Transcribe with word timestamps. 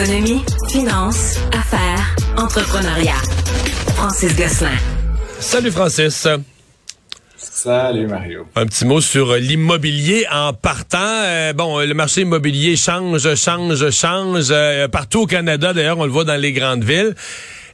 Économie, 0.00 0.42
finance, 0.70 1.36
affaires, 1.52 2.16
entrepreneuriat. 2.38 3.20
Francis 3.96 4.34
Gosselin. 4.34 4.70
Salut 5.38 5.70
Francis. 5.70 6.26
Salut 7.36 8.06
Mario. 8.06 8.46
Un 8.56 8.64
petit 8.64 8.86
mot 8.86 9.02
sur 9.02 9.34
l'immobilier 9.34 10.24
en 10.32 10.54
partant. 10.54 10.98
Euh, 11.00 11.52
bon, 11.52 11.80
le 11.80 11.92
marché 11.92 12.22
immobilier 12.22 12.76
change, 12.76 13.34
change, 13.34 13.90
change. 13.90 14.46
Euh, 14.50 14.88
partout 14.88 15.22
au 15.22 15.26
Canada, 15.26 15.74
d'ailleurs, 15.74 15.98
on 15.98 16.06
le 16.06 16.12
voit 16.12 16.24
dans 16.24 16.40
les 16.40 16.52
grandes 16.52 16.84
villes. 16.84 17.14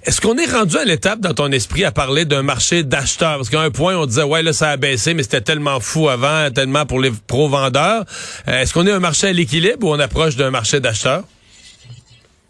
Est-ce 0.04 0.20
qu'on 0.20 0.36
est 0.36 0.50
rendu 0.50 0.76
à 0.78 0.84
l'étape 0.84 1.20
dans 1.20 1.34
ton 1.34 1.52
esprit 1.52 1.84
à 1.84 1.92
parler 1.92 2.24
d'un 2.24 2.42
marché 2.42 2.82
d'acheteurs? 2.82 3.36
Parce 3.36 3.50
qu'à 3.50 3.60
un 3.60 3.70
point, 3.70 3.96
on 3.96 4.06
disait, 4.06 4.24
ouais, 4.24 4.42
là, 4.42 4.52
ça 4.52 4.70
a 4.70 4.76
baissé, 4.76 5.14
mais 5.14 5.22
c'était 5.22 5.42
tellement 5.42 5.78
fou 5.78 6.08
avant, 6.08 6.50
tellement 6.50 6.86
pour 6.86 7.00
les 7.00 7.12
pro-vendeurs. 7.28 8.04
Euh, 8.48 8.62
Est-ce 8.62 8.74
qu'on 8.74 8.86
est 8.88 8.92
un 8.92 8.98
marché 8.98 9.28
à 9.28 9.32
l'équilibre 9.32 9.86
ou 9.86 9.92
on 9.92 10.00
approche 10.00 10.34
d'un 10.34 10.50
marché 10.50 10.80
d'acheteurs? 10.80 11.22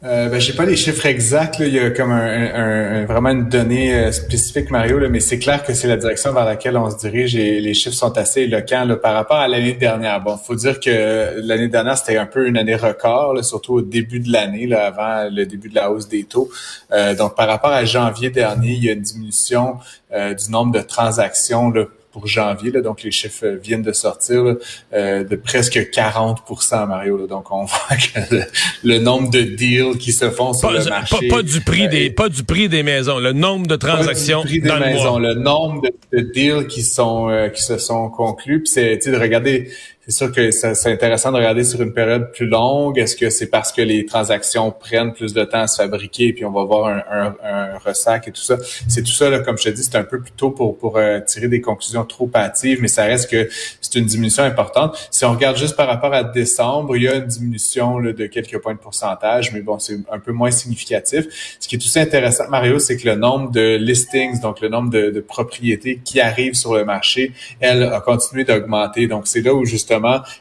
Euh, 0.05 0.29
ben, 0.29 0.39
j'ai 0.39 0.53
pas 0.53 0.67
les 0.67 0.77
chiffres 0.77 1.07
exacts. 1.07 1.59
Là. 1.59 1.67
Il 1.67 1.75
y 1.75 1.79
a 1.79 1.91
comme 1.91 2.13
un, 2.13 2.55
un, 2.55 3.07
vraiment 3.07 3.31
une 3.31 3.49
donnée 3.49 3.95
euh, 3.95 4.13
spécifique, 4.13 4.71
Mario, 4.71 4.99
là, 4.99 5.09
mais 5.09 5.21
c'est 5.21 5.39
clair 5.39 5.65
que 5.65 5.73
c'est 5.73 5.89
la 5.89 5.97
direction 5.97 6.35
vers 6.35 6.45
laquelle 6.45 6.77
on 6.77 6.91
se 6.91 6.99
dirige 6.99 7.35
et 7.35 7.61
les 7.61 7.73
chiffres 7.73 7.97
sont 7.97 8.17
assez 8.19 8.43
éloquents 8.43 8.85
là, 8.85 8.97
par 8.97 9.15
rapport 9.15 9.39
à 9.39 9.49
l'année 9.49 9.73
dernière. 9.73 10.21
Bon, 10.21 10.37
faut 10.37 10.55
dire 10.55 10.81
que 10.81 11.41
l'année 11.41 11.69
dernière, 11.69 11.97
c'était 11.97 12.19
un 12.19 12.27
peu 12.27 12.47
une 12.47 12.59
année 12.59 12.77
record, 12.77 13.33
là, 13.33 13.43
surtout 13.43 13.75
au 13.75 13.83
début 13.83 14.21
de 14.21 14.31
l'année, 14.31 14.67
là, 14.67 14.87
avant 14.87 15.31
le 15.35 15.47
début 15.47 15.71
de 15.71 15.75
la 15.75 15.91
hausse 15.91 16.09
des 16.09 16.25
taux. 16.25 16.51
Euh, 16.93 17.15
donc, 17.15 17.35
par 17.35 17.49
rapport 17.49 17.73
à 17.73 17.87
janvier 17.87 18.29
dernier, 18.29 18.73
il 18.73 18.85
y 18.85 18.91
a 18.91 18.93
une 18.93 19.01
diminution 19.01 19.79
euh, 20.13 20.35
du 20.35 20.51
nombre 20.51 20.73
de 20.73 20.83
transactions 20.83 21.71
là, 21.71 21.87
pour 22.17 22.27
janvier, 22.27 22.71
là, 22.71 22.81
donc 22.81 23.03
les 23.03 23.11
chiffres 23.11 23.47
viennent 23.63 23.83
de 23.83 23.93
sortir, 23.93 24.43
là, 24.43 24.55
euh, 24.95 25.23
de 25.23 25.37
presque 25.37 25.77
40% 25.77 26.89
Mario. 26.89 27.19
Là, 27.19 27.27
donc 27.27 27.53
on 27.53 27.65
voit 27.67 27.97
que 27.97 28.35
le, 28.35 28.43
le, 28.85 28.99
nombre 28.99 29.31
de 29.31 29.43
deals 29.43 29.99
qui 29.99 30.13
se 30.13 30.31
font 30.31 30.55
sur 30.55 30.69
pas, 30.71 30.79
le 30.79 30.85
marché... 30.87 31.29
Pas, 31.29 31.37
pas 31.37 31.43
du 31.43 31.61
prix 31.61 31.85
euh, 31.85 31.89
des, 31.89 32.09
pas 32.11 32.31
du 32.31 32.43
prix 32.43 32.71
des 32.71 32.83
maisons, 32.83 33.19
le 33.19 33.35
nombre 33.35 33.67
de 33.67 33.77
transactions 33.77 34.45
pas 34.45 34.49
du 34.49 34.61
prix 34.63 34.69
dans 34.71 34.79
des 34.79 34.85
le 34.87 34.91
maisons, 34.95 35.19
mois. 35.19 35.21
le 35.21 35.35
nombre 35.35 35.83
de, 35.83 36.19
de 36.19 36.33
deals 36.33 36.67
qui 36.69 36.83
sont 36.83 37.29
euh, 37.29 37.51
qui 37.51 37.63
se 37.63 37.77
sont 37.77 38.09
conclus. 38.09 38.63
Puis 38.63 38.73
c'est 38.73 39.11
de 39.11 39.19
regarder 39.19 39.71
c'est 40.07 40.17
sûr 40.17 40.33
que 40.33 40.51
c'est 40.53 40.93
intéressant 40.93 41.33
de 41.33 41.37
regarder 41.37 41.65
sur 41.65 41.83
une 41.83 41.93
période 41.93 42.31
plus 42.33 42.47
longue. 42.47 42.99
Est-ce 42.99 43.17
que 43.17 43.29
c'est 43.29 43.49
parce 43.49 43.73
que 43.73 43.83
les 43.83 44.07
transactions 44.07 44.71
prennent 44.71 45.13
plus 45.13 45.35
de 45.35 45.43
temps 45.45 45.63
à 45.63 45.67
se 45.67 45.83
fabriquer 45.83 46.29
et 46.29 46.33
puis 46.33 46.45
on 46.45 46.53
va 46.53 46.63
voir 46.63 46.87
un, 46.87 47.03
un, 47.11 47.35
un 47.43 47.79
ressac 47.79 48.29
et 48.29 48.31
tout 48.31 48.41
ça? 48.41 48.57
C'est 48.87 49.03
tout 49.03 49.11
ça, 49.11 49.31
là, 49.31 49.41
comme 49.41 49.59
je 49.59 49.65
te 49.65 49.69
dis, 49.71 49.83
c'est 49.83 49.97
un 49.97 50.05
peu 50.05 50.21
plus 50.21 50.31
tôt 50.31 50.51
pour, 50.51 50.79
pour 50.79 50.97
euh, 50.97 51.19
tirer 51.21 51.49
des 51.49 51.61
conclusions 51.61 52.05
trop 52.05 52.31
hâtives, 52.35 52.79
mais 52.81 52.87
ça 52.87 53.05
reste 53.05 53.31
que 53.31 53.49
c'est 53.81 53.97
une 53.97 54.07
diminution 54.07 54.45
importante. 54.45 55.09
Si 55.11 55.25
on 55.25 55.33
regarde 55.33 55.57
juste 55.57 55.75
par 55.75 55.89
rapport 55.89 56.15
à 56.15 56.23
décembre, 56.23 56.97
il 56.97 57.03
y 57.03 57.09
a 57.09 57.17
une 57.17 57.27
diminution 57.27 57.99
là, 57.99 58.13
de 58.13 58.27
quelques 58.27 58.59
points 58.59 58.75
de 58.75 58.79
pourcentage, 58.79 59.53
mais 59.53 59.61
bon, 59.61 59.81
c'est 59.81 59.99
un 60.13 60.21
peu 60.21 60.31
moins 60.31 60.53
significatif. 60.53 61.57
Ce 61.59 61.67
qui 61.67 61.75
est 61.75 61.79
aussi 61.79 61.99
intéressant, 61.99 62.45
Mario, 62.49 62.79
c'est 62.79 62.97
que 62.97 63.09
le 63.09 63.17
nombre 63.17 63.51
de 63.51 63.77
listings, 63.77 64.41
donc 64.41 64.61
le 64.61 64.69
nombre 64.69 64.91
de, 64.91 65.11
de 65.11 65.21
propriétés 65.21 66.01
qui 66.05 66.21
arrivent 66.21 66.55
sur 66.55 66.75
le 66.75 66.85
marché, 66.85 67.33
elle 67.59 67.83
a 67.83 68.01
continué 68.01 68.45
d'augmenter. 68.45 69.09
Donc, 69.09 69.27
c'est 69.27 69.41
là 69.41 69.53
où 69.53 69.65
justement 69.65 69.96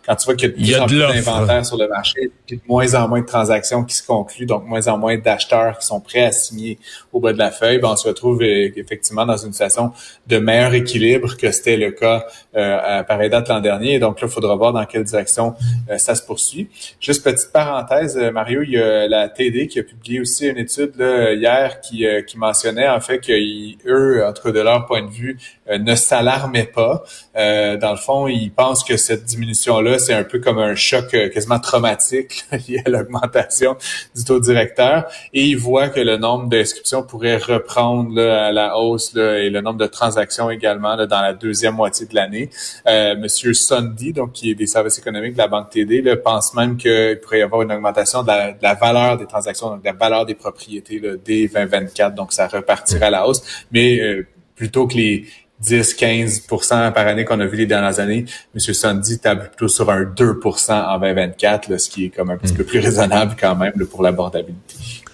quand 0.05 0.16
tu 0.16 0.25
vois 0.25 0.35
qu'il 0.35 0.53
y 0.66 0.73
a 0.73 0.79
de 0.79 0.85
plus 0.85 1.03
en 1.03 1.07
plus 1.07 1.21
d'inventaire 1.21 1.66
sur 1.66 1.77
le 1.77 1.88
marché, 1.88 2.31
puis 2.45 2.57
de 2.57 2.61
moins 2.67 2.93
en 2.95 3.07
moins 3.07 3.21
de 3.21 3.25
transactions 3.25 3.83
qui 3.83 3.95
se 3.95 4.05
concluent, 4.05 4.45
donc 4.45 4.66
moins 4.66 4.88
en 4.88 4.97
moins 4.97 5.17
d'acheteurs 5.17 5.77
qui 5.79 5.88
sont 5.88 5.99
prêts 5.99 6.23
à 6.23 6.31
signer 6.31 6.79
au 7.13 7.19
bas 7.19 7.33
de 7.33 7.38
la 7.38 7.51
feuille, 7.51 7.79
ben 7.79 7.89
on 7.89 7.95
se 7.95 8.07
retrouve 8.07 8.43
effectivement 8.43 9.25
dans 9.25 9.38
une 9.38 9.51
situation 9.51 9.91
de 10.27 10.38
meilleur 10.38 10.73
équilibre 10.73 11.38
que 11.38 11.51
c'était 11.51 11.77
le 11.77 11.91
cas 11.91 12.25
euh, 12.55 12.99
à 12.99 13.03
pareille 13.03 13.29
date 13.29 13.49
l'an 13.49 13.59
dernier. 13.59 13.99
Donc 13.99 14.21
là, 14.21 14.27
il 14.27 14.33
faudra 14.33 14.55
voir 14.55 14.73
dans 14.73 14.85
quelle 14.85 15.03
direction 15.03 15.55
euh, 15.89 15.97
ça 15.97 16.16
se 16.16 16.23
poursuit. 16.23 16.69
Juste 16.99 17.23
petite 17.23 17.51
parenthèse, 17.51 18.17
Mario, 18.33 18.61
il 18.63 18.72
y 18.72 18.77
a 18.77 19.07
la 19.07 19.29
TD 19.29 19.67
qui 19.67 19.79
a 19.79 19.83
publié 19.83 20.19
aussi 20.19 20.47
une 20.47 20.57
étude 20.57 20.93
là, 20.97 21.33
hier 21.33 21.81
qui, 21.81 22.05
euh, 22.05 22.22
qui 22.22 22.37
mentionnait 22.37 22.87
en 22.87 22.99
fait 22.99 23.19
qu'eux, 23.19 24.25
entre 24.25 24.51
de 24.51 24.59
leur 24.59 24.85
point 24.85 25.03
de 25.03 25.11
vue, 25.11 25.37
euh, 25.69 25.77
ne 25.77 25.95
s'alarmaient 25.95 26.72
pas. 26.73 27.03
dans 27.35 27.91
le 27.91 27.97
fond, 27.97 28.27
ils 28.27 28.51
pensent 28.51 28.83
que 28.83 28.97
cette 28.97 29.25
diminution 29.25 29.44
là 29.81 30.00
c'est 30.00 30.13
un 30.13 30.23
peu 30.23 30.39
comme 30.39 30.57
un 30.57 30.75
choc 30.75 31.13
euh, 31.13 31.29
quasiment 31.29 31.59
traumatique 31.59 32.45
lié 32.67 32.81
à 32.85 32.89
l'augmentation 32.89 33.78
du 34.16 34.23
taux 34.23 34.39
directeur. 34.39 35.06
Et 35.33 35.44
il 35.44 35.57
voit 35.57 35.89
que 35.89 36.00
le 36.00 36.17
nombre 36.17 36.50
d'inscriptions 36.50 37.03
pourrait 37.03 37.38
reprendre 37.38 38.13
là, 38.16 38.47
à 38.47 38.51
la 38.51 38.78
hausse 38.78 39.13
là, 39.13 39.39
et 39.39 39.50
le 39.50 39.61
nombre 39.61 39.79
de 39.79 39.88
transactions 39.88 40.50
également 40.50 40.97
dans 40.97 41.22
la 41.22 41.34
deuxième 41.34 41.75
moitié 41.75 42.05
de 42.05 42.16
l'année. 42.16 42.50
Euh, 42.88 43.16
Monsieur 43.16 43.53
Sundy, 43.53 44.13
donc 44.13 44.34
qui 44.34 44.51
est 44.51 44.55
des 44.55 44.67
services 44.67 44.97
économiques 44.97 45.34
de 45.34 45.38
la 45.38 45.47
Banque 45.47 45.69
TD, 45.69 46.01
pense 46.25 46.53
même 46.53 46.75
qu'il 46.75 47.19
pourrait 47.22 47.39
y 47.39 47.41
avoir 47.41 47.61
une 47.61 47.72
augmentation 47.72 48.23
de 48.23 48.31
la, 48.61 48.73
valeur 48.73 49.17
des 49.17 49.25
transactions, 49.25 49.69
donc 49.69 49.81
de 49.81 49.85
la 49.85 49.94
valeur 49.94 50.25
des 50.25 50.35
propriétés 50.35 51.00
dès 51.00 51.47
2024. 51.47 52.16
Donc 52.16 52.34
ça 52.34 52.47
repartira 52.47 53.07
à 53.07 53.09
la 53.09 53.28
hausse. 53.28 53.44
Mais 53.72 54.00
euh, 54.00 54.28
plutôt 54.55 54.88
que 54.88 54.95
les 54.95 55.25
10-15 55.63 56.45
par 56.93 57.07
année 57.07 57.25
qu'on 57.25 57.39
a 57.39 57.45
vu 57.45 57.57
les 57.57 57.66
dernières 57.66 57.99
années. 57.99 58.25
M. 58.53 58.59
Sandy 58.59 59.19
table 59.19 59.49
plutôt 59.49 59.67
sur 59.67 59.89
un 59.89 60.03
2 60.03 60.39
en 60.69 60.99
2024, 60.99 61.69
là, 61.69 61.77
ce 61.77 61.89
qui 61.89 62.05
est 62.05 62.09
comme 62.09 62.29
un 62.29 62.38
petit 62.38 62.53
peu 62.53 62.63
plus 62.63 62.79
raisonnable 62.79 63.35
quand 63.39 63.55
même 63.55 63.73
là, 63.75 63.85
pour 63.85 64.03
l'abordabilité 64.03 65.04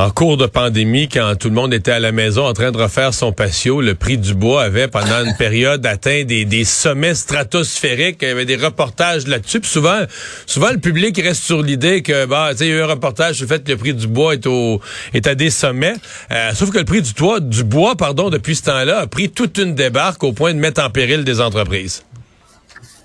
en 0.00 0.10
cours 0.10 0.38
de 0.38 0.46
pandémie, 0.46 1.10
quand 1.10 1.34
tout 1.38 1.48
le 1.48 1.54
monde 1.54 1.74
était 1.74 1.90
à 1.90 2.00
la 2.00 2.10
maison 2.10 2.46
en 2.46 2.54
train 2.54 2.70
de 2.70 2.78
refaire 2.78 3.12
son 3.12 3.32
patio, 3.32 3.82
le 3.82 3.94
prix 3.94 4.16
du 4.16 4.32
bois 4.32 4.62
avait 4.62 4.88
pendant 4.88 5.22
une 5.22 5.36
période 5.36 5.84
atteint 5.84 6.24
des, 6.24 6.46
des 6.46 6.64
sommets 6.64 7.14
stratosphériques. 7.14 8.18
Il 8.22 8.28
y 8.28 8.30
avait 8.30 8.46
des 8.46 8.56
reportages 8.56 9.26
là-dessus. 9.26 9.60
souvent, 9.62 10.00
souvent 10.46 10.70
le 10.70 10.78
public 10.78 11.20
reste 11.22 11.42
sur 11.42 11.62
l'idée 11.62 12.00
que 12.00 12.24
bah, 12.24 12.52
il 12.58 12.66
y 12.66 12.72
a 12.72 12.76
eu 12.76 12.80
un 12.80 12.86
reportage 12.86 13.36
sur 13.36 13.44
le 13.44 13.48
fait 13.48 13.62
que 13.62 13.72
le 13.72 13.76
prix 13.76 13.92
du 13.92 14.06
bois 14.06 14.32
est 14.32 14.46
au 14.46 14.80
est 15.12 15.26
à 15.26 15.34
des 15.34 15.50
sommets. 15.50 15.96
Euh, 16.30 16.52
sauf 16.54 16.70
que 16.70 16.78
le 16.78 16.86
prix 16.86 17.02
du 17.02 17.12
toit, 17.12 17.40
du 17.40 17.62
bois, 17.62 17.94
pardon, 17.94 18.30
depuis 18.30 18.56
ce 18.56 18.62
temps-là, 18.62 19.00
a 19.00 19.06
pris 19.06 19.28
toute 19.28 19.58
une 19.58 19.74
débarque 19.74 20.24
au 20.24 20.32
point 20.32 20.54
de 20.54 20.58
mettre 20.58 20.82
en 20.82 20.88
péril 20.88 21.24
des 21.24 21.42
entreprises. 21.42 22.04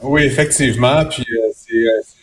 Oui, 0.02 0.24
effectivement. 0.24 1.04
Puis 1.04 1.26
euh, 1.30 1.52
c'est 1.54 2.15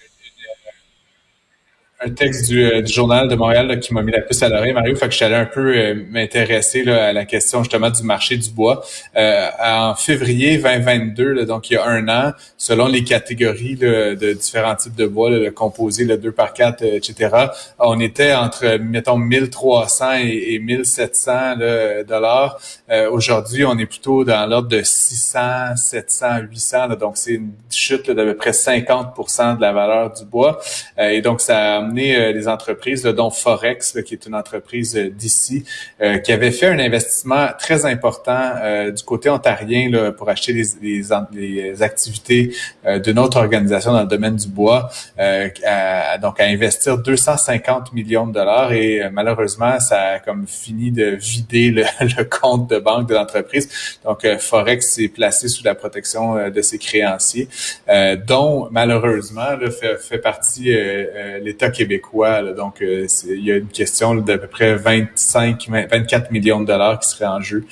un 2.05 2.11
texte 2.11 2.49
du, 2.49 2.65
euh, 2.65 2.83
du, 2.83 2.93
journal 2.93 3.29
de 3.29 3.35
Montréal 3.35 3.67
là, 3.69 3.77
qui 3.77 3.95
m'a 3.95 4.03
mis 4.03 4.13
la 4.13 4.21
puce 4.21 4.43
à 4.43 4.49
l'oreille, 4.49 4.73
Mario. 4.73 4.95
Fait 4.97 5.07
que 5.07 5.13
je 5.13 5.17
suis 5.17 5.25
allé 5.25 5.37
un 5.37 5.47
peu 5.47 5.77
euh, 5.77 5.95
m'intéresser 6.11 6.89
à 6.89 7.13
la 7.13 7.25
question 7.25 7.63
justement 7.63 7.91
du 7.91 8.03
marché 8.03 8.37
du 8.37 8.51
bois. 8.51 8.85
Euh, 9.17 9.49
en 9.63 9.95
février 9.95 10.59
2022, 10.59 11.33
là, 11.33 11.45
donc 11.45 11.71
il 11.71 11.75
y 11.75 11.77
a 11.77 11.87
un 11.87 12.09
an, 12.09 12.33
selon 12.57 12.87
les 12.87 13.05
catégories 13.05 13.77
là, 13.77 14.15
de 14.15 14.33
différents 14.33 14.75
types 14.75 14.97
de 14.97 15.07
bois, 15.07 15.31
le 15.31 15.51
composé, 15.51 16.05
le 16.05 16.17
2 16.17 16.33
par 16.33 16.53
4, 16.53 16.83
etc., 16.83 17.31
on 17.79 18.01
était 18.01 18.35
entre, 18.35 18.79
mettons, 18.79 19.17
1300 19.17 20.15
et, 20.23 20.55
et 20.55 20.59
1700 20.59 21.57
là, 21.59 22.03
dollars. 22.05 22.59
Aujourd'hui, 23.11 23.65
on 23.65 23.79
est 23.79 23.87
plutôt 23.87 24.25
dans 24.25 24.47
l'ordre 24.47 24.69
de 24.69 24.83
600, 24.83 25.77
700, 25.77 26.27
800. 26.51 26.87
Là, 26.89 26.97
donc, 26.97 27.17
c'est 27.17 27.33
une 27.33 27.53
chute 27.71 28.11
d'à 28.11 28.25
peu 28.25 28.37
près 28.37 28.51
50% 28.51 29.57
de 29.57 29.61
la 29.61 29.73
valeur 29.73 30.13
du 30.13 30.25
bois. 30.25 30.61
et 30.99 31.21
donc, 31.23 31.41
ça 31.41 31.81
amené 31.93 32.33
des 32.33 32.49
entreprises, 32.49 33.03
dont 33.03 33.31
Forex, 33.31 33.99
qui 34.07 34.15
est 34.15 34.27
une 34.27 34.35
entreprise 34.35 34.95
d'ici, 34.95 35.65
euh, 36.01 36.19
qui 36.19 36.33
avait 36.33 36.51
fait 36.51 36.67
un 36.67 36.79
investissement 36.79 37.49
très 37.59 37.85
important 37.87 38.53
euh, 38.63 38.91
du 38.91 39.03
côté 39.03 39.29
ontarien 39.31 39.91
là, 39.91 40.13
pour 40.13 40.29
acheter 40.29 40.53
les, 40.53 40.65
les, 40.83 41.03
les 41.33 41.83
activités 41.83 42.55
euh, 42.87 42.99
d'une 42.99 43.19
autre 43.19 43.39
organisation 43.39 43.93
dans 43.93 44.01
le 44.03 44.07
domaine 44.07 44.37
du 44.37 44.49
bois, 44.49 44.91
à, 45.19 46.19
donc 46.19 46.41
à 46.41 46.45
investir 46.45 46.99
250 46.99 47.93
millions 47.93 48.27
de 48.27 48.33
dollars 48.33 48.73
et 48.73 49.09
malheureusement, 49.13 49.79
ça 49.81 50.01
a 50.01 50.19
comme 50.19 50.47
fini 50.47 50.91
de 50.91 51.17
vider 51.19 51.71
le, 51.71 51.85
le 52.01 52.25
compte 52.25 52.71
de 52.71 52.79
banque 52.79 53.09
de 53.09 53.15
l'entreprise. 53.15 53.99
Donc, 54.05 54.27
Forex 54.39 54.95
s'est 54.95 55.09
placé 55.09 55.49
sous 55.49 55.65
la 55.65 55.75
protection 55.75 56.51
de 56.51 56.63
ses 56.63 56.79
créanciers, 56.79 57.49
dont 58.27 58.69
malheureusement 58.71 59.57
là, 59.61 59.71
fait, 59.71 59.99
fait 59.99 60.19
partie 60.19 60.75
l'État 61.43 61.71
québécois. 61.71 61.82
Donc, 62.57 62.79
il 62.81 63.45
y 63.45 63.53
a 63.53 63.57
une 63.57 63.69
question 63.69 64.15
d'à 64.15 64.39
peu 64.39 64.47
près 64.47 64.77
25, 64.77 65.69
24 65.69 66.31
millions 66.31 66.61
de 66.61 66.67
dollars 66.67 66.99
qui 66.99 67.09
seraient 67.09 67.27
en 67.27 67.41
jeu 67.41 67.65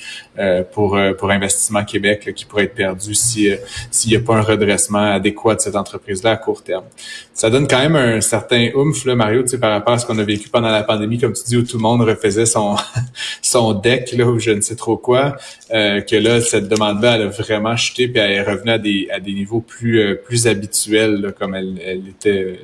pour 0.73 0.97
pour 1.17 1.31
Investissement 1.31 1.83
Québec 1.83 2.33
qui 2.35 2.45
pourrait 2.45 2.65
être 2.65 2.75
perdu 2.75 3.13
si 3.13 3.49
s'il 3.89 4.11
n'y 4.11 4.17
a 4.17 4.19
pas 4.19 4.35
un 4.35 4.41
redressement 4.41 5.11
adéquat 5.11 5.55
de 5.55 5.61
cette 5.61 5.75
entreprise-là 5.75 6.31
à 6.31 6.37
court 6.37 6.63
terme. 6.63 6.85
Ça 7.33 7.49
donne 7.49 7.67
quand 7.67 7.79
même 7.79 7.95
un 7.95 8.21
certain 8.21 8.69
oomph, 8.75 9.05
là, 9.05 9.15
Mario, 9.15 9.43
par 9.59 9.71
rapport 9.71 9.93
à 9.93 9.97
ce 9.97 10.05
qu'on 10.05 10.19
a 10.19 10.23
vécu 10.23 10.49
pendant 10.49 10.69
la 10.69 10.83
pandémie, 10.83 11.17
comme 11.19 11.33
tu 11.33 11.43
dis, 11.43 11.57
où 11.57 11.63
tout 11.63 11.77
le 11.77 11.81
monde 11.81 12.01
refaisait 12.01 12.45
son 12.45 12.75
son 13.41 13.73
deck, 13.73 14.11
là, 14.13 14.25
ou 14.25 14.39
je 14.39 14.51
ne 14.51 14.61
sais 14.61 14.75
trop 14.75 14.97
quoi, 14.97 15.37
que 15.69 16.15
là, 16.15 16.41
cette 16.41 16.67
demande-là, 16.67 17.15
elle 17.15 17.21
a 17.23 17.27
vraiment 17.27 17.75
chuté, 17.75 18.07
puis 18.07 18.19
elle 18.19 18.31
est 18.31 18.43
revenue 18.43 18.71
à 18.71 19.19
des, 19.19 19.33
niveaux 19.33 19.61
plus, 19.61 20.17
plus 20.23 20.47
habituels, 20.47 21.33
comme 21.37 21.55
elle 21.55 22.03
était 22.09 22.59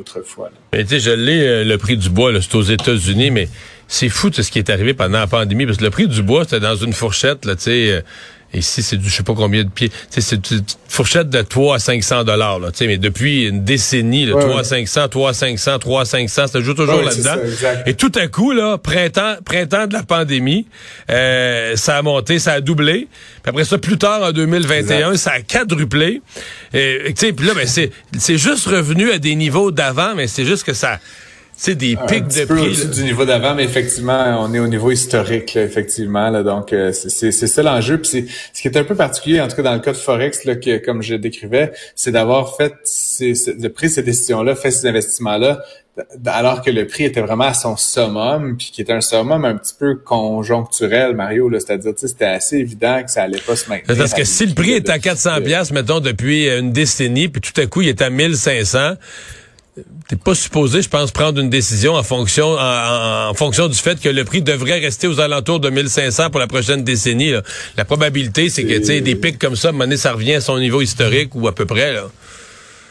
autrefois. 0.00 0.50
Mais 0.72 0.84
tu 0.84 0.90
sais, 0.90 1.00
je 1.00 1.10
l'ai, 1.10 1.46
euh, 1.46 1.64
le 1.64 1.78
prix 1.78 1.96
du 1.96 2.10
bois, 2.10 2.32
c'est 2.40 2.54
aux 2.54 2.62
États-Unis, 2.62 3.30
mais 3.30 3.48
c'est 3.88 4.08
fou 4.08 4.30
ce 4.32 4.50
qui 4.50 4.58
est 4.58 4.70
arrivé 4.70 4.94
pendant 4.94 5.18
la 5.18 5.26
pandémie, 5.26 5.66
parce 5.66 5.78
que 5.78 5.84
le 5.84 5.90
prix 5.90 6.08
du 6.08 6.22
bois, 6.22 6.44
c'était 6.44 6.60
dans 6.60 6.76
une 6.76 6.92
fourchette, 6.92 7.44
là, 7.44 7.56
tu 7.56 7.62
sais, 7.62 7.92
euh, 7.92 8.00
Ici, 8.52 8.82
c'est 8.82 8.96
du 8.96 9.08
je 9.08 9.14
sais 9.14 9.22
pas 9.22 9.34
combien 9.34 9.62
de 9.62 9.68
pieds. 9.68 9.92
C'est 10.10 10.50
une 10.50 10.62
fourchette 10.88 11.30
de 11.30 11.40
3 11.40 11.76
à 11.76 11.78
500 11.78 12.24
dollars. 12.24 12.58
Mais 12.80 12.98
depuis 12.98 13.46
une 13.46 13.64
décennie, 13.64 14.26
là, 14.26 14.40
3 14.40 14.60
à 14.60 14.64
500, 14.64 15.08
3 15.08 15.30
à 15.30 15.34
500, 15.34 15.78
3 15.78 16.00
à 16.02 16.04
500, 16.04 16.46
ça 16.48 16.60
joue 16.60 16.74
toujours 16.74 17.02
là-dedans. 17.02 17.36
Et 17.86 17.94
tout 17.94 18.12
à 18.16 18.26
coup, 18.26 18.52
là, 18.52 18.76
printemps, 18.76 19.36
printemps 19.44 19.86
de 19.86 19.92
la 19.92 20.02
pandémie, 20.02 20.66
euh, 21.10 21.76
ça 21.76 21.98
a 21.98 22.02
monté, 22.02 22.38
ça 22.38 22.54
a 22.54 22.60
doublé. 22.60 23.08
Puis 23.42 23.50
après 23.50 23.64
ça, 23.64 23.78
plus 23.78 23.98
tard, 23.98 24.22
en 24.22 24.32
2021, 24.32 25.16
ça 25.16 25.32
a 25.32 25.40
quadruplé. 25.42 26.20
Et, 26.74 27.14
puis 27.14 27.46
là, 27.46 27.54
ben, 27.54 27.66
c'est 27.66 28.38
juste 28.38 28.66
revenu 28.66 29.12
à 29.12 29.18
des 29.18 29.36
niveaux 29.36 29.70
d'avant, 29.70 30.14
mais 30.16 30.26
c'est 30.26 30.44
juste 30.44 30.64
que 30.64 30.72
ça 30.72 30.98
c'est 31.62 31.74
des 31.74 31.94
pics 32.08 32.26
de 32.26 32.44
peu 32.46 32.56
prix. 32.56 32.86
du 32.86 33.04
niveau 33.04 33.26
d'avant, 33.26 33.54
mais 33.54 33.64
effectivement, 33.64 34.38
on 34.40 34.54
est 34.54 34.58
au 34.58 34.66
niveau 34.66 34.90
historique, 34.90 35.56
effectivement. 35.56 36.30
Là, 36.30 36.42
donc, 36.42 36.72
euh, 36.72 36.90
c'est 36.90 37.30
ça 37.32 37.62
l'enjeu. 37.62 37.98
Puis 37.98 38.30
ce 38.54 38.62
qui 38.62 38.66
est 38.66 38.78
un 38.78 38.84
peu 38.84 38.94
particulier, 38.94 39.42
en 39.42 39.48
tout 39.48 39.56
cas 39.56 39.62
dans 39.62 39.74
le 39.74 39.80
cas 39.80 39.92
de 39.92 39.98
Forex, 39.98 40.46
là, 40.46 40.56
que, 40.56 40.78
comme 40.78 41.02
je 41.02 41.16
décrivais, 41.16 41.72
c'est 41.94 42.12
d'avoir 42.12 42.56
fait 42.56 42.72
ces, 42.84 43.34
de 43.58 43.68
pris 43.68 43.90
ces 43.90 44.02
décisions-là, 44.02 44.54
fait 44.54 44.70
ces 44.70 44.86
investissements-là, 44.86 45.60
alors 46.24 46.62
que 46.62 46.70
le 46.70 46.86
prix 46.86 47.04
était 47.04 47.20
vraiment 47.20 47.44
à 47.44 47.54
son 47.54 47.76
summum, 47.76 48.56
puis 48.56 48.70
qui 48.72 48.80
était 48.80 48.94
un 48.94 49.02
summum 49.02 49.44
un 49.44 49.58
petit 49.58 49.74
peu 49.78 49.96
conjoncturel, 49.96 51.14
Mario. 51.14 51.50
C'est-à-dire, 51.52 51.92
c'était 51.94 52.24
assez 52.24 52.56
évident 52.56 53.02
que 53.04 53.10
ça 53.10 53.24
allait 53.24 53.38
pas 53.38 53.54
se 53.54 53.68
maintenir. 53.68 53.98
Parce 53.98 54.14
que 54.14 54.24
si 54.24 54.46
le 54.46 54.54
prix 54.54 54.72
est 54.72 54.88
à 54.88 54.98
400 54.98 55.42
pièces, 55.42 55.72
mettons, 55.72 56.00
depuis 56.00 56.48
une 56.48 56.72
décennie, 56.72 57.28
puis 57.28 57.42
tout 57.42 57.60
à 57.60 57.66
coup, 57.66 57.82
il 57.82 57.88
est 57.88 58.00
à 58.00 58.08
1500 58.08 58.94
t'es 60.08 60.16
pas 60.16 60.34
supposé, 60.34 60.82
je 60.82 60.88
pense, 60.88 61.10
prendre 61.10 61.40
une 61.40 61.50
décision 61.50 61.94
en 61.94 62.02
fonction 62.02 62.56
en, 62.58 63.32
fonction 63.34 63.68
du 63.68 63.76
fait 63.76 64.00
que 64.00 64.08
le 64.08 64.24
prix 64.24 64.42
devrait 64.42 64.78
rester 64.78 65.06
aux 65.06 65.20
alentours 65.20 65.60
de 65.60 65.70
1500 65.70 66.30
pour 66.30 66.40
la 66.40 66.46
prochaine 66.46 66.82
décennie. 66.84 67.32
La 67.76 67.84
probabilité, 67.84 68.48
c'est 68.48 68.64
que 68.64 69.00
des 69.00 69.14
pics 69.14 69.38
comme 69.38 69.56
ça, 69.56 69.70
à 69.70 69.96
ça 69.96 70.12
revient 70.12 70.34
à 70.34 70.40
son 70.40 70.58
niveau 70.58 70.80
historique 70.80 71.34
ou 71.34 71.48
à 71.48 71.54
peu 71.54 71.66
près. 71.66 71.96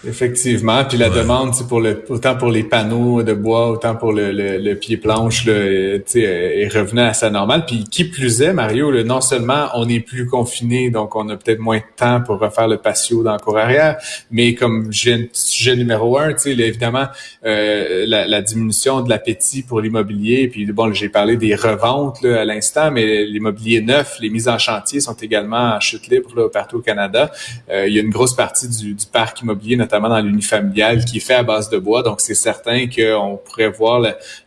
Effectivement, 0.07 0.85
puis 0.85 0.97
la 0.97 1.09
demande, 1.09 1.51
pour 1.67 1.81
le 1.81 2.05
autant 2.07 2.37
pour 2.37 2.49
les 2.51 2.63
panneaux 2.63 3.21
de 3.21 3.33
bois, 3.33 3.69
autant 3.69 3.95
pour 3.95 4.13
le, 4.13 4.31
le, 4.31 4.75
pied 4.75 4.95
planche, 4.95 5.45
là, 5.45 5.53
est 5.53 6.73
revenu 6.73 7.01
à 7.01 7.13
sa 7.13 7.29
normale. 7.29 7.65
Puis 7.65 7.83
qui 7.83 8.05
plus 8.05 8.41
est, 8.41 8.53
Mario, 8.53 8.91
là, 8.91 9.03
non 9.03 9.19
seulement 9.19 9.67
on 9.75 9.89
est 9.89 9.99
plus 9.99 10.25
confiné, 10.25 10.89
donc 10.89 11.17
on 11.17 11.27
a 11.27 11.35
peut-être 11.35 11.59
moins 11.59 11.79
de 11.79 11.83
temps 11.97 12.21
pour 12.21 12.39
refaire 12.39 12.69
le 12.69 12.77
patio 12.77 13.23
dans 13.23 13.33
le 13.33 13.39
cours 13.39 13.57
arrière, 13.57 13.97
mais 14.31 14.55
comme 14.55 14.89
sujet 14.93 15.75
numéro 15.75 16.17
un, 16.17 16.31
tu 16.31 16.39
sais, 16.39 16.51
évidemment, 16.51 17.07
euh, 17.45 18.05
la, 18.07 18.25
la, 18.25 18.41
diminution 18.41 19.01
de 19.01 19.09
l'appétit 19.09 19.63
pour 19.63 19.81
l'immobilier. 19.81 20.47
Puis 20.47 20.65
bon, 20.67 20.93
j'ai 20.93 21.09
parlé 21.09 21.35
des 21.35 21.55
reventes 21.55 22.21
là, 22.21 22.41
à 22.41 22.45
l'instant, 22.45 22.89
mais 22.89 23.25
l'immobilier 23.25 23.81
neuf, 23.81 24.17
les 24.21 24.29
mises 24.29 24.47
en 24.47 24.57
chantier 24.57 25.01
sont 25.01 25.15
également 25.15 25.75
en 25.75 25.79
chute 25.81 26.07
libre 26.07 26.29
là, 26.37 26.47
partout 26.47 26.77
au 26.77 26.81
Canada. 26.81 27.31
Euh, 27.69 27.85
il 27.85 27.93
y 27.93 27.99
a 27.99 28.01
une 28.01 28.11
grosse 28.11 28.33
partie 28.33 28.69
du, 28.69 28.93
du 28.93 29.05
parc 29.05 29.41
immobilier, 29.41 29.75
notamment 29.89 30.09
dans 30.09 30.19
l'unifamilial, 30.19 31.03
qui 31.03 31.17
est 31.17 31.19
fait 31.19 31.33
à 31.33 31.43
base 31.43 31.69
de 31.69 31.79
bois. 31.79 32.03
Donc, 32.03 32.21
c'est 32.21 32.35
certain 32.35 32.85
qu'on 32.87 33.39
pourrait 33.43 33.69
voir 33.69 33.99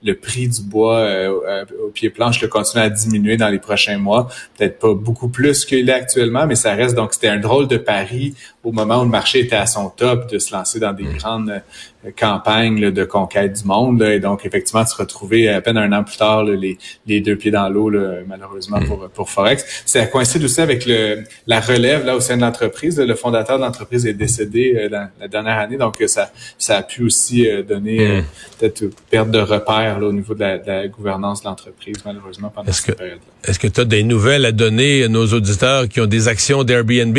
le, 0.02 0.14
prix 0.14 0.46
du 0.46 0.62
bois 0.62 0.98
euh, 0.98 1.32
euh, 1.48 1.64
au 1.84 1.88
pied 1.88 2.10
planche 2.10 2.40
le 2.40 2.48
continuer 2.48 2.84
à 2.84 2.90
diminuer 2.90 3.36
dans 3.36 3.48
les 3.48 3.58
prochains 3.58 3.98
mois. 3.98 4.28
Peut-être 4.56 4.78
pas 4.78 4.94
beaucoup 4.94 5.28
plus 5.28 5.64
qu'il 5.64 5.88
est 5.90 5.92
actuellement, 5.92 6.46
mais 6.46 6.54
ça 6.54 6.74
reste. 6.74 6.94
Donc, 6.94 7.12
c'était 7.14 7.28
un 7.28 7.40
drôle 7.40 7.66
de 7.66 7.76
pari 7.76 8.34
au 8.64 8.70
moment 8.70 9.00
où 9.00 9.04
le 9.04 9.10
marché 9.10 9.40
était 9.40 9.56
à 9.56 9.66
son 9.66 9.88
top 9.88 10.30
de 10.30 10.38
se 10.38 10.54
lancer 10.54 10.78
dans 10.78 10.92
des 10.92 11.04
mm. 11.04 11.16
grandes 11.16 11.50
euh, 11.50 12.10
campagnes 12.16 12.90
de 12.90 13.04
conquête 13.04 13.60
du 13.60 13.64
monde. 13.64 14.02
et 14.02 14.20
donc, 14.20 14.46
effectivement, 14.46 14.84
de 14.84 14.88
se 14.88 14.96
retrouver 14.96 15.48
à 15.48 15.60
peine 15.60 15.76
un 15.76 15.92
an 15.92 16.04
plus 16.04 16.16
tard, 16.16 16.44
les, 16.44 16.78
les, 17.06 17.20
deux 17.20 17.36
pieds 17.36 17.50
dans 17.50 17.68
l'eau, 17.68 17.90
malheureusement 18.26 18.80
mm. 18.80 18.86
pour, 18.86 19.08
pour 19.08 19.30
Forex. 19.30 19.82
Ça 19.84 20.06
coïncide 20.06 20.44
aussi 20.44 20.60
avec 20.60 20.86
le, 20.86 21.24
la 21.46 21.60
relève 21.60 22.04
là 22.04 22.16
au 22.16 22.20
sein 22.20 22.36
de 22.36 22.42
l'entreprise. 22.42 22.98
Le 22.98 23.14
fondateur 23.14 23.58
de 23.58 23.64
l'entreprise 23.64 24.06
est 24.06 24.14
décédé 24.14 24.88
dans 24.90 25.08
la 25.20 25.28
dernière 25.28 25.58
année, 25.58 25.76
donc 25.76 26.02
ça, 26.06 26.30
ça 26.58 26.78
a 26.78 26.82
pu 26.82 27.04
aussi 27.04 27.48
euh, 27.48 27.62
donner 27.62 28.20
mm. 28.20 28.24
peut-être 28.58 28.82
une 28.82 28.90
perte 29.10 29.30
de 29.30 29.40
repère 29.40 29.98
là, 29.98 30.06
au 30.06 30.12
niveau 30.12 30.34
de 30.34 30.40
la, 30.40 30.88
gouvernance 30.88 31.42
de 31.42 31.48
l'entreprise, 31.48 31.96
malheureusement, 32.04 32.52
pendant 32.54 32.70
cette 32.72 32.96
période-là. 32.96 33.22
Est-ce 33.44 33.58
que 33.58 33.66
tu 33.66 33.80
as 33.80 33.84
des 33.84 34.02
nouvelles 34.02 34.44
à 34.44 34.52
donner 34.52 35.04
à 35.04 35.08
nos 35.08 35.26
auditeurs 35.26 35.88
qui 35.88 36.00
ont 36.00 36.06
des 36.06 36.28
actions 36.28 36.62
d'Airbnb? 36.64 37.18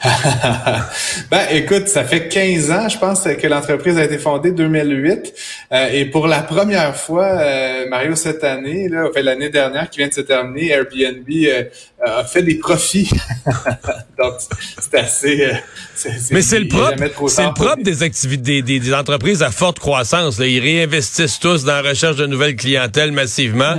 ben, 1.30 1.46
écoute, 1.50 1.88
ça 1.88 2.04
fait 2.04 2.28
15 2.28 2.70
ans, 2.70 2.88
je 2.88 2.98
pense, 2.98 3.22
que 3.24 3.46
l'entreprise 3.48 3.98
a 3.98 4.04
été 4.04 4.18
fondée 4.18 4.52
2008. 4.52 5.34
Euh, 5.72 5.88
et 5.92 6.04
pour 6.04 6.28
la 6.28 6.40
première 6.40 6.96
fois, 6.96 7.26
euh, 7.26 7.88
Mario, 7.88 8.14
cette 8.14 8.44
année, 8.44 8.88
là, 8.88 9.08
fait 9.12 9.22
l'année 9.22 9.50
dernière 9.50 9.90
qui 9.90 9.98
vient 9.98 10.08
de 10.08 10.12
se 10.12 10.20
terminer, 10.20 10.70
Airbnb 10.70 11.26
euh, 11.30 11.64
a 12.04 12.24
fait 12.24 12.42
des 12.42 12.56
profits. 12.56 13.10
Donc, 14.18 14.34
c'est 14.80 14.98
assez... 14.98 15.50
Mais 16.30 16.42
c'est 16.42 16.60
le 16.60 16.68
propre, 16.68 17.28
c'est 17.28 17.44
le 17.44 17.54
propre 17.54 17.82
des 17.82 18.02
activités 18.04 18.62
des, 18.62 18.78
des, 18.78 18.94
entreprises 18.94 19.42
à 19.42 19.50
forte 19.50 19.78
croissance. 19.78 20.38
Là. 20.38 20.46
Ils 20.46 20.60
réinvestissent 20.60 21.40
tous 21.40 21.64
dans 21.64 21.82
la 21.82 21.90
recherche 21.90 22.16
de 22.16 22.26
nouvelles 22.26 22.54
clientèles 22.56 23.10
massivement 23.10 23.74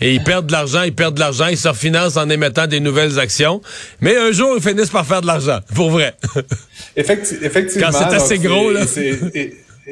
et 0.00 0.14
ils 0.14 0.22
perdent 0.22 0.46
de 0.46 0.52
l'argent, 0.52 0.82
ils 0.82 0.94
perdent 0.94 1.14
de 1.14 1.20
l'argent, 1.20 1.46
ils 1.48 1.58
se 1.58 1.68
refinancent 1.68 2.16
en 2.16 2.28
émettant 2.30 2.66
des 2.66 2.80
nouvelles 2.80 3.18
actions. 3.18 3.60
Mais 4.00 4.16
un 4.16 4.30
jour, 4.30 4.54
ils 4.56 4.62
finissent 4.62 4.90
par 4.90 5.06
faire 5.06 5.20
de 5.20 5.26
l'argent, 5.26 5.60
pour 5.74 5.90
vrai. 5.90 6.14
effectivement. 6.96 7.88
Quand 7.90 7.92
c'est 7.92 8.14
assez 8.16 8.38
gros, 8.38 8.70
là 8.70 8.86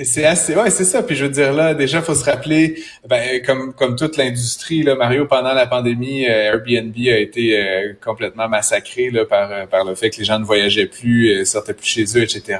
c'est 0.04 0.24
assez, 0.24 0.56
ouais, 0.56 0.70
c'est 0.70 0.84
ça. 0.84 1.02
Puis 1.02 1.16
je 1.16 1.26
veux 1.26 1.30
dire 1.30 1.52
là, 1.52 1.74
déjà, 1.74 2.00
faut 2.00 2.14
se 2.14 2.24
rappeler, 2.24 2.82
ben, 3.06 3.42
comme 3.44 3.74
comme 3.74 3.94
toute 3.96 4.16
l'industrie 4.16 4.82
là, 4.82 4.94
Mario, 4.94 5.26
pendant 5.26 5.52
la 5.52 5.66
pandémie, 5.66 6.26
euh, 6.26 6.54
Airbnb 6.54 6.94
a 7.08 7.18
été 7.18 7.58
euh, 7.58 7.92
complètement 8.02 8.48
massacré 8.48 9.10
là 9.10 9.26
par 9.26 9.52
euh, 9.52 9.66
par 9.66 9.84
le 9.84 9.94
fait 9.94 10.08
que 10.10 10.18
les 10.18 10.24
gens 10.24 10.38
ne 10.38 10.44
voyageaient 10.44 10.86
plus, 10.86 11.44
sortaient 11.44 11.74
plus 11.74 11.86
chez 11.86 12.04
eux, 12.16 12.22
etc. 12.22 12.58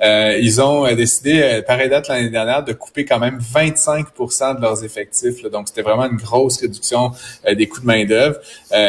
ils 0.00 0.60
ont 0.60 0.92
décidé, 0.94 1.62
pareil 1.66 1.88
date 1.88 2.08
l'année 2.08 2.30
dernière, 2.30 2.64
de 2.64 2.72
couper 2.72 3.04
quand 3.04 3.18
même 3.18 3.38
25% 3.38 4.56
de 4.56 4.60
leurs 4.60 4.84
effectifs. 4.84 5.42
donc 5.50 5.68
c'était 5.68 5.82
vraiment 5.82 6.06
une 6.06 6.16
grosse 6.16 6.60
réduction 6.60 7.12
des 7.50 7.68
coûts 7.68 7.80
de 7.80 7.86
main 7.86 8.04
d'œuvre. 8.04 8.38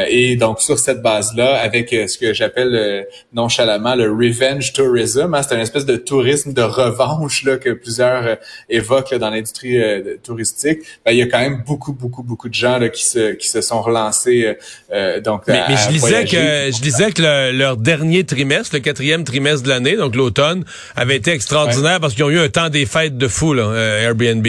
et 0.07 0.35
donc 0.35 0.61
sur 0.61 0.79
cette 0.79 1.01
base-là, 1.01 1.59
avec 1.59 1.89
ce 1.89 2.17
que 2.17 2.33
j'appelle 2.33 3.07
nonchalamment 3.33 3.95
le 3.95 4.11
revenge 4.11 4.73
tourism, 4.73 5.33
hein, 5.33 5.41
c'est 5.43 5.55
une 5.55 5.61
espèce 5.61 5.85
de 5.85 5.95
tourisme 5.95 6.53
de 6.53 6.61
revanche 6.61 7.43
là 7.43 7.57
que 7.57 7.74
plusieurs 7.75 8.25
euh, 8.25 8.35
évoquent 8.69 9.15
dans 9.15 9.29
l'industrie 9.29 9.81
euh, 9.81 10.17
touristique, 10.23 10.79
ben, 11.05 11.11
il 11.11 11.17
y 11.17 11.21
a 11.21 11.27
quand 11.27 11.39
même 11.39 11.63
beaucoup, 11.65 11.93
beaucoup, 11.93 12.23
beaucoup 12.23 12.49
de 12.49 12.53
gens 12.53 12.77
là, 12.77 12.89
qui 12.89 13.05
se 13.05 13.33
qui 13.33 13.47
se 13.47 13.61
sont 13.61 13.81
relancés. 13.81 14.55
Euh, 14.91 15.21
donc, 15.21 15.43
mais, 15.47 15.63
je 15.69 15.89
disais 15.89 16.25
que 16.25 16.71
je 16.75 16.81
disais 16.81 17.11
que 17.11 17.51
leur 17.51 17.77
dernier 17.77 18.23
trimestre, 18.23 18.75
le 18.75 18.81
quatrième 18.81 19.23
trimestre 19.23 19.63
de 19.63 19.69
l'année, 19.69 19.95
donc 19.95 20.15
l'automne, 20.15 20.65
avait 20.95 21.15
été 21.15 21.31
extraordinaire 21.31 21.99
parce 21.99 22.13
qu'ils 22.13 22.23
ont 22.23 22.29
eu 22.29 22.39
un 22.39 22.49
temps 22.49 22.69
des 22.69 22.85
fêtes 22.85 23.17
de 23.17 23.27
fou 23.27 23.53
là, 23.53 23.73
Airbnb. 24.01 24.47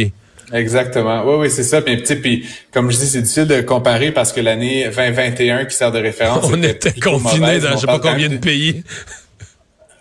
Exactement. 0.52 1.24
Oui, 1.24 1.34
oui, 1.40 1.50
c'est 1.50 1.64
ça. 1.64 1.82
Puis, 1.82 1.96
puis, 1.96 2.46
comme 2.72 2.90
je 2.90 2.98
dis, 2.98 3.06
c'est 3.06 3.20
difficile 3.20 3.46
de 3.46 3.60
comparer 3.62 4.12
parce 4.12 4.32
que 4.32 4.40
l'année 4.40 4.88
2021 4.94 5.64
qui 5.64 5.74
sert 5.74 5.90
de 5.90 5.98
référence. 5.98 6.44
On 6.48 6.62
était, 6.62 6.92
confinés 6.92 7.58
dans 7.58 7.72
je 7.72 7.78
sais 7.78 7.86
pas 7.86 7.98
combien 7.98 8.28
de 8.28 8.36
pays. 8.36 8.84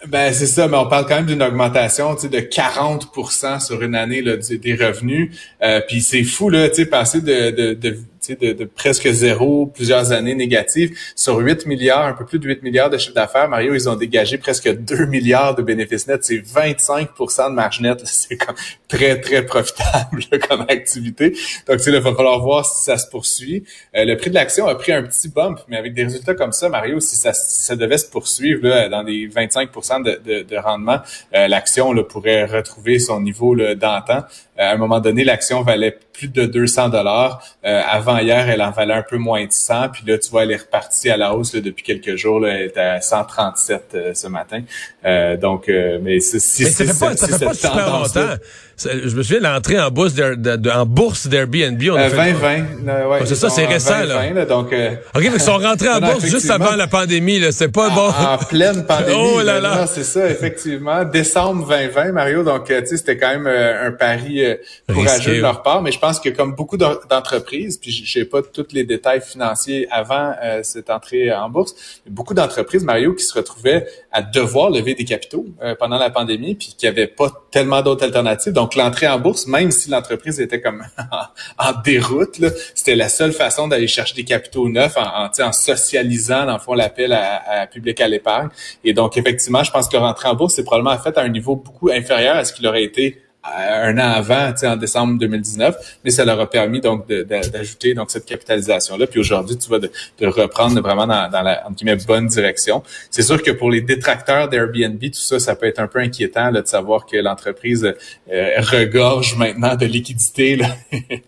Ben 0.07 0.33
c'est 0.33 0.45
ça, 0.45 0.67
mais 0.67 0.77
on 0.77 0.87
parle 0.87 1.05
quand 1.07 1.15
même 1.15 1.25
d'une 1.25 1.41
augmentation 1.41 2.13
de 2.13 2.39
40% 2.39 3.65
sur 3.65 3.81
une 3.81 3.95
année 3.95 4.21
là, 4.21 4.37
des 4.37 4.75
revenus. 4.75 5.31
Euh, 5.63 5.81
puis 5.87 6.01
c'est 6.01 6.23
fou 6.23 6.49
là, 6.49 6.69
passer 6.89 7.21
de, 7.21 7.51
de, 7.51 7.73
de 7.73 7.97
de, 8.33 8.53
de, 8.53 8.65
presque 8.65 9.07
zéro, 9.07 9.67
plusieurs 9.67 10.11
années 10.11 10.35
négatives. 10.35 10.97
Sur 11.15 11.37
8 11.37 11.65
milliards, 11.65 12.05
un 12.05 12.13
peu 12.13 12.25
plus 12.25 12.39
de 12.39 12.47
8 12.47 12.63
milliards 12.63 12.89
de 12.89 12.97
chiffre 12.97 13.13
d'affaires, 13.13 13.47
Mario, 13.47 13.73
ils 13.73 13.87
ont 13.87 13.95
dégagé 13.95 14.37
presque 14.37 14.69
2 14.69 15.05
milliards 15.05 15.55
de 15.55 15.61
bénéfices 15.61 16.07
nets. 16.07 16.23
C'est 16.23 16.41
25 16.43 17.09
de 17.17 17.53
marge 17.53 17.81
nette. 17.81 18.01
C'est 18.05 18.37
comme 18.37 18.55
très, 18.87 19.19
très 19.19 19.45
profitable 19.45 20.23
comme 20.47 20.61
activité. 20.69 21.37
Donc, 21.67 21.79
il 21.85 21.99
va 21.99 22.15
falloir 22.15 22.39
voir 22.41 22.65
si 22.65 22.83
ça 22.83 22.97
se 22.97 23.07
poursuit. 23.07 23.63
Euh, 23.95 24.05
le 24.05 24.17
prix 24.17 24.29
de 24.29 24.35
l'action 24.35 24.67
a 24.67 24.75
pris 24.75 24.91
un 24.91 25.03
petit 25.03 25.29
bump, 25.29 25.59
mais 25.67 25.77
avec 25.77 25.93
des 25.93 26.03
résultats 26.03 26.33
comme 26.33 26.53
ça, 26.53 26.69
Mario, 26.69 26.99
si 26.99 27.15
ça, 27.15 27.33
ça 27.33 27.75
devait 27.75 27.97
se 27.97 28.09
poursuivre 28.09 28.67
là, 28.67 28.89
dans 28.89 29.03
des 29.03 29.27
25 29.27 29.71
de, 30.03 30.21
de, 30.23 30.43
de 30.43 30.57
rendement, 30.57 30.99
euh, 31.33 31.47
l'action 31.47 31.93
pourrait 32.03 32.45
retrouver 32.45 32.99
son 32.99 33.21
niveau 33.21 33.55
d'antan. 33.55 34.23
Euh, 34.59 34.63
à 34.63 34.73
un 34.73 34.77
moment 34.77 34.99
donné, 34.99 35.23
l'action 35.23 35.61
valait 35.61 35.97
plus 36.13 36.27
de 36.27 36.45
200 36.45 36.89
dollars. 36.89 37.43
Euh, 37.65 37.81
avant 37.87 38.17
hier, 38.17 38.49
elle 38.49 38.61
en 38.61 38.71
valait 38.71 38.93
un 38.93 39.01
peu 39.01 39.17
moins 39.17 39.45
de 39.45 39.51
100. 39.51 39.89
Puis 39.89 40.03
là, 40.07 40.17
tu 40.17 40.29
vois, 40.29 40.43
elle 40.43 40.51
est 40.51 40.57
repartie 40.57 41.09
à 41.09 41.17
la 41.17 41.35
hausse 41.35 41.53
depuis 41.53 41.83
quelques 41.83 42.15
jours. 42.15 42.39
Là, 42.39 42.49
elle 42.49 42.65
est 42.67 42.77
à 42.77 43.01
137 43.01 43.83
euh, 43.93 44.13
ce 44.13 44.27
matin. 44.27 44.61
Euh, 45.05 45.37
donc, 45.37 45.67
mais 45.67 46.19
si 46.19 46.63
mais 46.63 46.69
ça 46.69 46.85
fait 46.85 46.99
pas, 46.99 47.15
ça 47.17 47.37
fait 47.37 47.45
pas 47.45 47.53
super 47.53 47.89
longtemps. 47.89 48.35
Je 48.77 49.15
me 49.15 49.23
souviens 49.23 49.39
de 49.39 49.43
l'entrée 49.43 49.79
en 49.79 49.89
bourse 49.89 50.13
en 50.73 50.85
bourse 50.85 51.27
d'Airbnb. 51.27 51.77
2020. 51.77 53.07
ouais, 53.09 53.19
c'est 53.25 53.35
ça, 53.35 53.49
c'est 53.49 53.65
récent. 53.65 53.99
2020, 54.01 54.33
là. 54.33 54.45
donc, 54.45 54.67
ok, 54.67 54.73
mais 55.13 55.25
ils 55.33 55.39
sont 55.39 55.57
rentrés 55.57 55.89
en 55.89 55.99
bourse 56.01 56.25
juste 56.25 56.49
avant 56.49 56.75
la 56.75 56.87
pandémie. 56.87 57.41
C'est 57.51 57.71
pas 57.71 57.89
bon. 57.89 58.09
En 58.09 58.37
pleine 58.37 58.85
pandémie. 58.87 59.17
oh 59.17 59.41
là 59.41 59.59
là. 59.59 59.87
C'est 59.87 60.03
ça, 60.03 60.29
effectivement. 60.29 61.05
Décembre 61.05 61.67
2020, 61.67 62.11
Mario. 62.11 62.43
Donc, 62.43 62.65
tu 62.67 62.73
sais, 62.73 62.97
c'était 62.97 63.17
quand 63.17 63.29
même 63.29 63.47
un 63.47 63.91
pari 63.91 64.41
courageux 64.91 65.37
de 65.37 65.41
leur 65.41 65.61
part. 65.61 65.81
Mais 65.81 65.91
je 65.91 65.99
pense 65.99 66.19
que 66.19 66.29
comme 66.29 66.55
beaucoup 66.55 66.77
d'entreprises, 66.77 67.77
puis 67.77 67.91
je 67.91 68.11
sais 68.11 68.25
pas 68.25 68.41
tous 68.41 68.67
les 68.71 68.83
détails 68.83 69.21
financiers 69.21 69.87
avant 69.91 70.33
euh, 70.43 70.61
cette 70.63 70.89
entrée 70.89 71.31
en 71.33 71.49
bourse, 71.49 71.75
beaucoup 72.07 72.33
d'entreprises, 72.33 72.83
Mario, 72.83 73.13
qui 73.13 73.23
se 73.23 73.33
retrouvaient 73.33 73.87
à 74.11 74.21
devoir 74.21 74.69
lever 74.69 74.95
des 74.95 75.05
capitaux 75.05 75.45
euh, 75.61 75.75
pendant 75.77 75.97
la 75.97 76.09
pandémie, 76.09 76.55
puis 76.55 76.75
qui 76.77 76.85
n'avaient 76.85 77.07
pas 77.07 77.31
tellement 77.51 77.81
d'autres 77.81 78.03
alternatives. 78.03 78.53
Donc 78.53 78.64
l'entrée 78.73 79.07
en 79.07 79.19
bourse, 79.19 79.45
même 79.47 79.71
si 79.71 79.89
l'entreprise 79.89 80.39
était 80.39 80.61
comme 80.61 80.83
en, 81.57 81.71
déroute, 81.83 82.41
c'était 82.73 82.95
la 82.95 83.09
seule 83.09 83.33
façon 83.33 83.67
d'aller 83.67 83.87
chercher 83.87 84.15
des 84.15 84.23
capitaux 84.23 84.67
neufs 84.67 84.97
en, 84.97 85.29
en, 85.29 85.51
socialisant, 85.51 86.45
dans 86.45 86.53
le 86.53 86.59
fond, 86.59 86.73
l'appel 86.73 87.13
à, 87.13 87.61
à 87.61 87.67
public 87.67 88.01
à 88.01 88.07
l'épargne. 88.07 88.49
Et 88.83 88.93
donc 88.93 89.17
effectivement, 89.17 89.63
je 89.63 89.71
pense 89.71 89.87
que 89.87 89.97
rentrer 89.97 90.29
en 90.29 90.35
bourse, 90.35 90.55
c'est 90.55 90.63
probablement 90.63 90.97
fait 90.97 91.17
à 91.17 91.21
un 91.21 91.29
niveau 91.29 91.55
beaucoup 91.55 91.89
inférieur 91.89 92.37
à 92.37 92.45
ce 92.45 92.53
qu'il 92.53 92.65
aurait 92.67 92.83
été 92.83 93.24
un 93.57 93.97
an 93.97 94.11
avant, 94.11 94.53
en 94.63 94.75
décembre 94.75 95.19
2019, 95.19 95.75
mais 96.03 96.11
ça 96.11 96.25
leur 96.25 96.39
a 96.39 96.49
permis 96.49 96.81
donc 96.81 97.07
d'ajouter 97.07 97.93
donc 97.93 98.11
cette 98.11 98.25
capitalisation 98.25 98.97
là. 98.97 99.07
Puis 99.07 99.19
aujourd'hui, 99.19 99.57
tu 99.57 99.69
vas 99.69 99.79
de, 99.79 99.89
reprendre 100.21 100.81
vraiment 100.81 101.07
dans, 101.07 101.41
la 101.41 101.63
entre 101.65 101.75
guillemets, 101.75 101.97
bonne 102.05 102.27
direction. 102.27 102.83
C'est 103.09 103.21
sûr 103.21 103.41
que 103.41 103.51
pour 103.51 103.69
les 103.69 103.81
détracteurs 103.81 104.49
d'Airbnb, 104.49 104.99
tout 104.99 105.13
ça, 105.13 105.39
ça 105.39 105.55
peut 105.55 105.67
être 105.67 105.79
un 105.79 105.87
peu 105.87 105.99
inquiétant 105.99 106.49
là, 106.49 106.61
de 106.61 106.67
savoir 106.67 107.05
que 107.05 107.17
l'entreprise 107.17 107.93
euh, 108.31 108.61
regorge 108.61 109.35
maintenant 109.35 109.75
de 109.75 109.85
liquidités. 109.85 110.57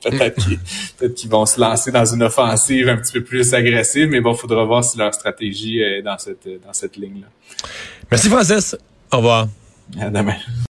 peut-être 0.03 1.15
qu'ils 1.15 1.29
vont 1.29 1.45
se 1.45 1.59
lancer 1.59 1.91
dans 1.91 2.05
une 2.05 2.23
offensive 2.23 2.89
un 2.89 2.97
petit 2.97 3.13
peu 3.13 3.23
plus 3.23 3.53
agressive, 3.53 4.09
mais 4.09 4.21
bon, 4.21 4.33
il 4.33 4.37
faudra 4.37 4.63
voir 4.63 4.83
si 4.83 4.97
leur 4.97 5.13
stratégie 5.13 5.79
est 5.79 6.01
dans 6.01 6.17
cette 6.17 6.47
dans 6.65 6.73
cette 6.73 6.97
ligne 6.97 7.21
là. 7.21 7.27
Merci 8.11 8.29
Francis. 8.29 8.75
Au 9.11 9.17
revoir. 9.17 9.47
À 9.99 10.09
demain. 10.09 10.35